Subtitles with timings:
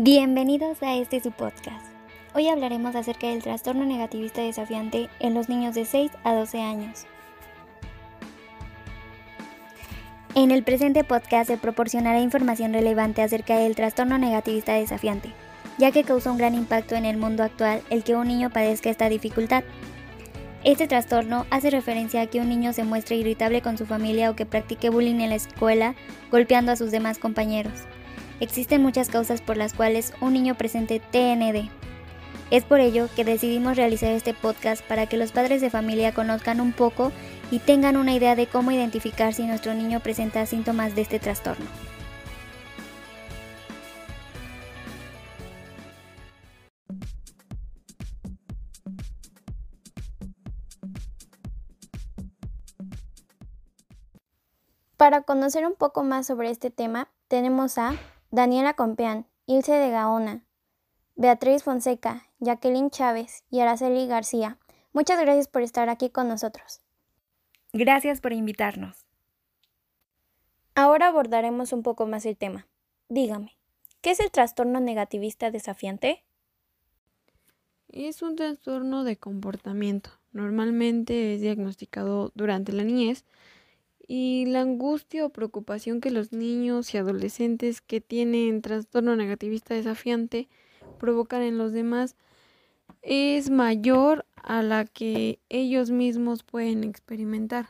[0.00, 1.84] Bienvenidos a este su podcast.
[2.32, 7.06] Hoy hablaremos acerca del trastorno negativista desafiante en los niños de 6 a 12 años.
[10.36, 15.32] En el presente podcast se proporcionará información relevante acerca del trastorno negativista desafiante,
[15.78, 18.90] ya que causa un gran impacto en el mundo actual el que un niño padezca
[18.90, 19.64] esta dificultad.
[20.62, 24.36] Este trastorno hace referencia a que un niño se muestre irritable con su familia o
[24.36, 25.96] que practique bullying en la escuela,
[26.30, 27.88] golpeando a sus demás compañeros.
[28.40, 31.68] Existen muchas causas por las cuales un niño presente TND.
[32.50, 36.60] Es por ello que decidimos realizar este podcast para que los padres de familia conozcan
[36.60, 37.12] un poco
[37.50, 41.66] y tengan una idea de cómo identificar si nuestro niño presenta síntomas de este trastorno.
[54.96, 57.94] Para conocer un poco más sobre este tema, tenemos a
[58.30, 60.44] Daniela Compeán, Ilse de Gaona,
[61.16, 64.58] Beatriz Fonseca, Jacqueline Chávez y Araceli García.
[64.92, 66.82] Muchas gracias por estar aquí con nosotros.
[67.72, 69.06] Gracias por invitarnos.
[70.74, 72.66] Ahora abordaremos un poco más el tema.
[73.08, 73.56] Dígame,
[74.02, 76.22] ¿qué es el trastorno negativista desafiante?
[77.88, 80.10] Es un trastorno de comportamiento.
[80.32, 83.24] Normalmente es diagnosticado durante la niñez
[84.08, 90.48] y la angustia o preocupación que los niños y adolescentes que tienen trastorno negativista desafiante
[90.98, 92.16] provocan en los demás
[93.02, 97.66] es mayor a la que ellos mismos pueden experimentar.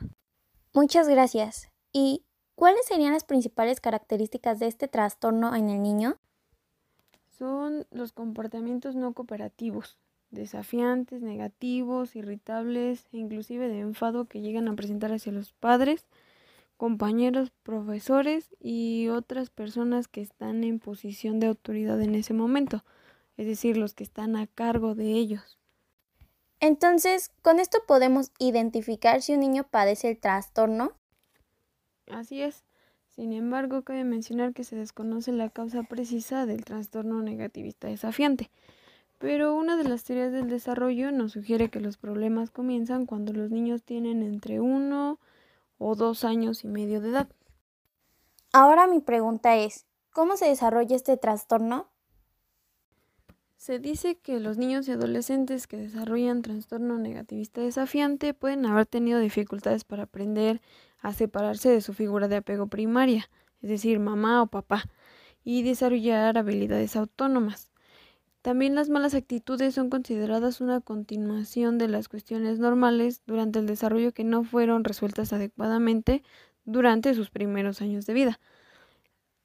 [0.72, 1.70] Muchas gracias.
[1.92, 2.22] ¿Y
[2.54, 6.18] cuáles serían las principales características de este trastorno en el niño?
[7.36, 9.98] Son los comportamientos no cooperativos,
[10.30, 16.06] desafiantes, negativos, irritables e inclusive de enfado que llegan a presentar hacia los padres,
[16.78, 22.84] compañeros, profesores y otras personas que están en posición de autoridad en ese momento,
[23.36, 25.58] es decir, los que están a cargo de ellos.
[26.60, 30.92] Entonces, ¿con esto podemos identificar si un niño padece el trastorno?
[32.10, 32.64] Así es.
[33.08, 38.50] Sin embargo, cabe mencionar que se desconoce la causa precisa del trastorno negativista desafiante.
[39.18, 43.50] Pero una de las teorías del desarrollo nos sugiere que los problemas comienzan cuando los
[43.50, 45.18] niños tienen entre uno
[45.78, 47.28] o dos años y medio de edad.
[48.52, 51.88] Ahora mi pregunta es, ¿cómo se desarrolla este trastorno?
[53.56, 59.18] Se dice que los niños y adolescentes que desarrollan trastorno negativista desafiante pueden haber tenido
[59.18, 60.60] dificultades para aprender
[61.00, 63.28] a separarse de su figura de apego primaria,
[63.60, 64.84] es decir, mamá o papá,
[65.42, 67.67] y desarrollar habilidades autónomas.
[68.42, 74.12] También las malas actitudes son consideradas una continuación de las cuestiones normales durante el desarrollo
[74.12, 76.22] que no fueron resueltas adecuadamente
[76.64, 78.40] durante sus primeros años de vida.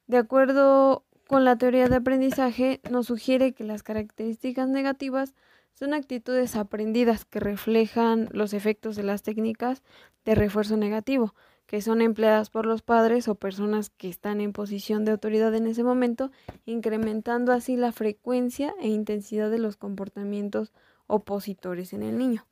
[0.06, 5.34] De acuerdo con la teoría de aprendizaje, nos sugiere que las características negativas
[5.72, 9.82] son actitudes aprendidas que reflejan los efectos de las técnicas
[10.24, 11.34] de refuerzo negativo,
[11.66, 15.66] que son empleadas por los padres o personas que están en posición de autoridad en
[15.66, 16.30] ese momento,
[16.66, 20.72] incrementando así la frecuencia e intensidad de los comportamientos
[21.06, 22.46] opositores en el niño.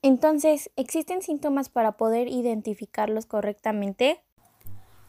[0.00, 4.22] Entonces, ¿existen síntomas para poder identificarlos correctamente?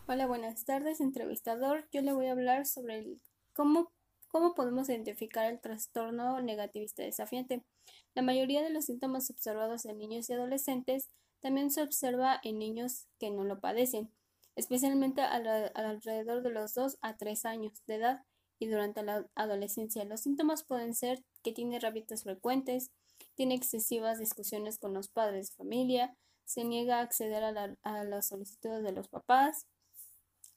[0.07, 1.87] Hola, buenas tardes, entrevistador.
[1.91, 3.05] Yo le voy a hablar sobre
[3.53, 3.91] cómo,
[4.27, 7.63] cómo podemos identificar el trastorno negativista desafiante.
[8.15, 11.11] La mayoría de los síntomas observados en niños y adolescentes
[11.41, 14.11] también se observa en niños que no lo padecen,
[14.55, 18.25] especialmente alrededor de los 2 a 3 años de edad
[18.59, 20.03] y durante la adolescencia.
[20.05, 22.91] Los síntomas pueden ser que tiene rabietas frecuentes,
[23.35, 28.27] tiene excesivas discusiones con los padres de familia, se niega a acceder a, a las
[28.27, 29.67] solicitudes de los papás,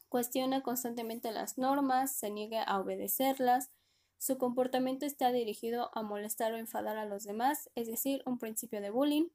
[0.08, 3.70] cuestiona constantemente las normas, se niega a obedecerlas,
[4.18, 8.80] su comportamiento está dirigido a molestar o enfadar a los demás, es decir, un principio
[8.80, 9.28] de bullying,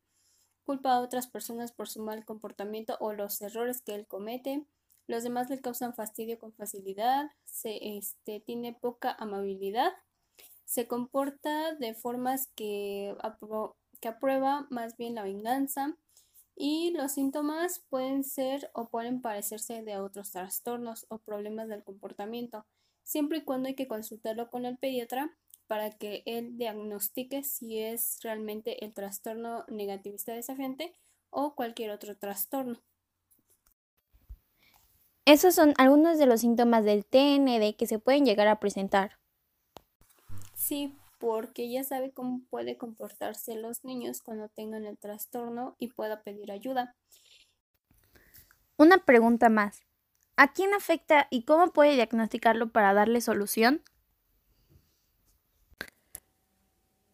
[0.68, 4.66] culpa a otras personas por su mal comportamiento o los errores que él comete.
[5.08, 9.94] Los demás le causan fastidio con facilidad, se este, tiene poca amabilidad,
[10.66, 13.16] se comporta de formas que,
[14.02, 15.98] que aprueba más bien la venganza
[16.54, 22.66] y los síntomas pueden ser o pueden parecerse de otros trastornos o problemas del comportamiento,
[23.04, 25.32] siempre y cuando hay que consultarlo con el pediatra
[25.68, 30.94] para que él diagnostique si es realmente el trastorno negativista desafiante
[31.30, 32.82] o cualquier otro trastorno.
[35.26, 39.20] Esos son algunos de los síntomas del TND que se pueden llegar a presentar.
[40.56, 46.24] Sí, porque ya sabe cómo puede comportarse los niños cuando tengan el trastorno y pueda
[46.24, 46.96] pedir ayuda.
[48.78, 49.82] Una pregunta más.
[50.38, 53.82] ¿A quién afecta y cómo puede diagnosticarlo para darle solución?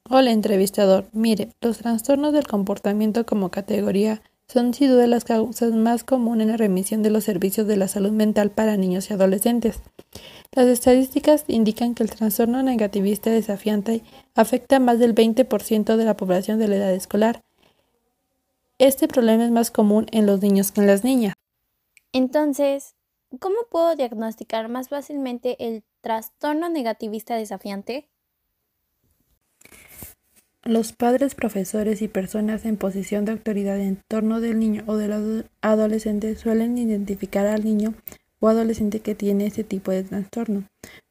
[0.10, 6.04] Hola entrevistador, mire, los trastornos del comportamiento como categoría son sin duda las causas más
[6.04, 9.80] comunes en la remisión de los servicios de la salud mental para niños y adolescentes.
[10.52, 14.04] Las estadísticas indican que el trastorno negativista desafiante
[14.36, 17.42] afecta a más del 20% de la población de la edad escolar.
[18.80, 21.34] Este problema es más común en los niños que en las niñas.
[22.12, 22.96] Entonces,
[23.40, 28.10] ¿cómo puedo diagnosticar más fácilmente el trastorno negativista desafiante?
[30.66, 35.46] Los padres, profesores y personas en posición de autoridad en torno del niño o del
[35.62, 37.96] adolescente suelen identificar al niño
[38.40, 40.64] o adolescente que tiene este tipo de trastorno.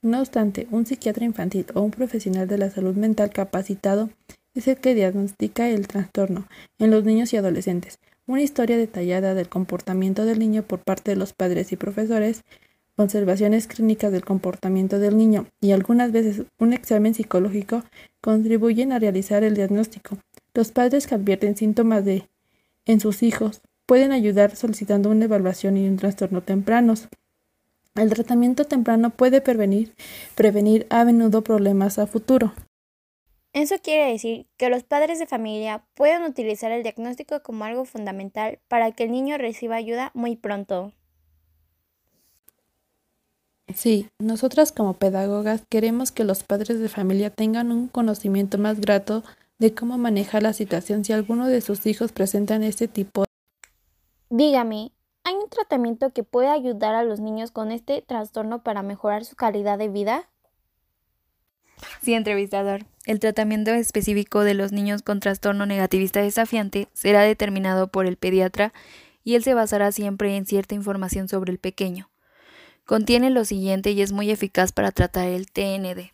[0.02, 4.08] No obstante, un psiquiatra infantil o un profesional de la salud mental capacitado
[4.54, 6.48] es el que diagnostica el trastorno
[6.78, 7.98] en los niños y adolescentes.
[8.26, 12.42] Una historia detallada del comportamiento del niño por parte de los padres y profesores
[12.96, 17.82] observaciones clínicas del comportamiento del niño y algunas veces un examen psicológico
[18.20, 20.18] contribuyen a realizar el diagnóstico.
[20.54, 22.28] Los padres que advierten síntomas de
[22.84, 27.08] en sus hijos pueden ayudar solicitando una evaluación y un trastorno tempranos.
[27.94, 29.94] El tratamiento temprano puede prevenir,
[30.34, 32.52] prevenir a menudo problemas a futuro.
[33.52, 38.60] Eso quiere decir que los padres de familia pueden utilizar el diagnóstico como algo fundamental
[38.68, 40.92] para que el niño reciba ayuda muy pronto.
[43.74, 49.22] Sí, nosotras como pedagogas queremos que los padres de familia tengan un conocimiento más grato
[49.58, 53.24] de cómo manejar la situación si alguno de sus hijos presentan este tipo.
[54.30, 54.92] Dígame,
[55.24, 59.36] ¿hay un tratamiento que puede ayudar a los niños con este trastorno para mejorar su
[59.36, 60.28] calidad de vida?
[62.00, 62.84] Sí, entrevistador.
[63.06, 68.72] El tratamiento específico de los niños con trastorno negativista desafiante será determinado por el pediatra
[69.24, 72.11] y él se basará siempre en cierta información sobre el pequeño.
[72.84, 76.12] Contiene lo siguiente y es muy eficaz para tratar el TND.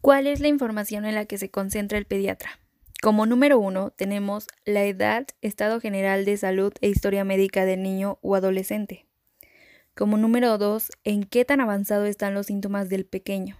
[0.00, 2.60] ¿Cuál es la información en la que se concentra el pediatra?
[3.02, 8.18] Como número uno, tenemos la edad, estado general de salud e historia médica del niño
[8.22, 9.06] o adolescente.
[9.94, 13.58] Como número dos, en qué tan avanzado están los síntomas del pequeño.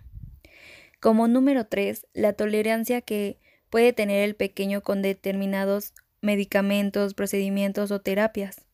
[1.01, 3.39] Como número tres, la tolerancia que
[3.69, 8.67] puede tener el pequeño con determinados medicamentos, procedimientos o terapias.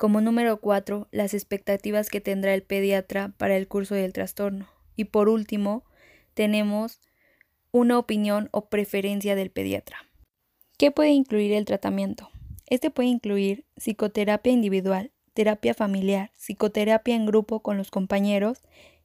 [0.00, 4.66] Como número cuatro, las expectativas que tendrá el pediatra para el curso del trastorno.
[4.96, 5.84] Y por último,
[6.32, 7.02] tenemos
[7.70, 9.98] una opinión o preferencia del pediatra.
[10.78, 12.30] ¿Qué puede incluir el tratamiento?
[12.66, 18.62] Este puede incluir psicoterapia individual, terapia familiar, psicoterapia en grupo con los compañeros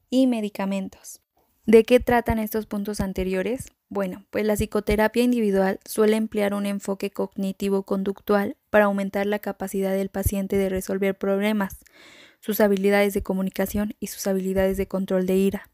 [0.08, 1.20] y medicamentos.
[1.66, 3.66] ¿De qué tratan estos puntos anteriores?
[3.88, 10.08] Bueno, pues la psicoterapia individual suele emplear un enfoque cognitivo-conductual para aumentar la capacidad del
[10.08, 11.84] paciente de resolver problemas,
[12.40, 15.70] sus habilidades de comunicación y sus habilidades de control de ira.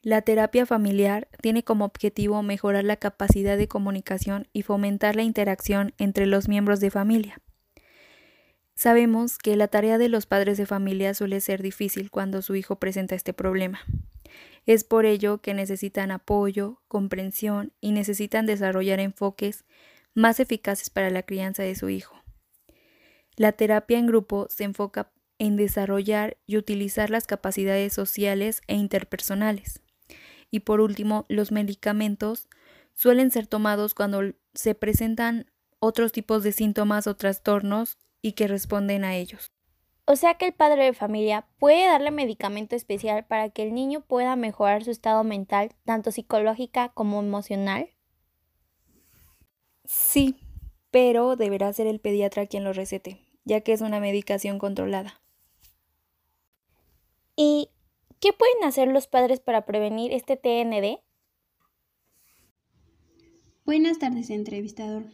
[0.00, 5.94] La terapia familiar tiene como objetivo mejorar la capacidad de comunicación y fomentar la interacción
[5.98, 7.38] entre los miembros de familia.
[8.74, 12.76] Sabemos que la tarea de los padres de familia suele ser difícil cuando su hijo
[12.76, 13.80] presenta este problema.
[14.66, 19.64] Es por ello que necesitan apoyo, comprensión y necesitan desarrollar enfoques
[20.14, 22.14] más eficaces para la crianza de su hijo.
[23.36, 29.80] La terapia en grupo se enfoca en desarrollar y utilizar las capacidades sociales e interpersonales.
[30.50, 32.48] Y por último, los medicamentos
[32.94, 34.20] suelen ser tomados cuando
[34.54, 39.50] se presentan otros tipos de síntomas o trastornos y que responden a ellos.
[40.04, 44.00] O sea que el padre de familia puede darle medicamento especial para que el niño
[44.00, 47.88] pueda mejorar su estado mental, tanto psicológica como emocional.
[49.84, 50.36] Sí,
[50.90, 55.20] pero deberá ser el pediatra quien lo recete, ya que es una medicación controlada.
[57.36, 57.70] ¿Y
[58.20, 61.00] qué pueden hacer los padres para prevenir este TND?
[63.64, 65.04] Buenas tardes, entrevistador.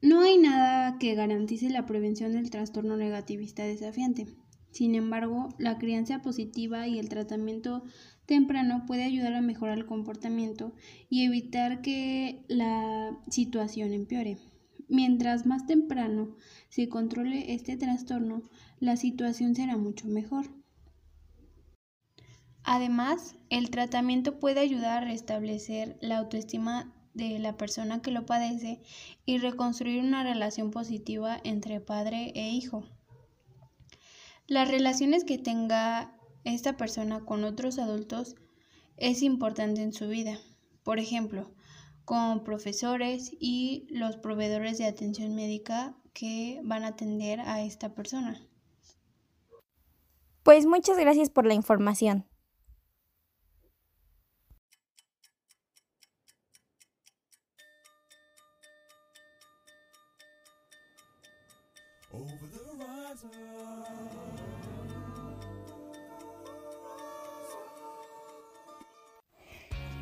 [0.00, 4.28] No hay nada que garantice la prevención del trastorno negativista desafiante.
[4.70, 7.82] Sin embargo, la crianza positiva y el tratamiento
[8.24, 10.72] temprano puede ayudar a mejorar el comportamiento
[11.08, 14.38] y evitar que la situación empeore.
[14.88, 16.36] Mientras más temprano
[16.68, 18.42] se controle este trastorno,
[18.78, 20.46] la situación será mucho mejor.
[22.62, 28.80] Además, el tratamiento puede ayudar a restablecer la autoestima de la persona que lo padece
[29.26, 32.84] y reconstruir una relación positiva entre padre e hijo.
[34.46, 38.36] Las relaciones que tenga esta persona con otros adultos
[38.96, 40.38] es importante en su vida.
[40.84, 41.52] Por ejemplo,
[42.06, 48.40] con profesores y los proveedores de atención médica que van a atender a esta persona.
[50.42, 52.24] Pues muchas gracias por la información.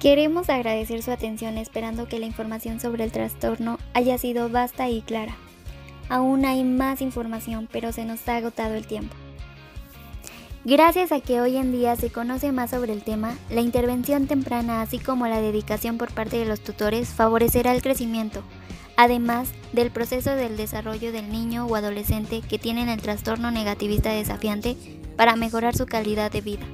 [0.01, 5.01] Queremos agradecer su atención esperando que la información sobre el trastorno haya sido vasta y
[5.01, 5.37] clara.
[6.11, 9.15] Aún hay más información, pero se nos ha agotado el tiempo.
[10.65, 14.83] Gracias a que hoy en día se conoce más sobre el tema, la intervención temprana
[14.83, 18.43] así como la dedicación por parte de los tutores favorecerá el crecimiento,
[18.97, 24.77] además del proceso del desarrollo del niño o adolescente que tienen el trastorno negativista desafiante
[25.17, 26.67] para mejorar su calidad de vida.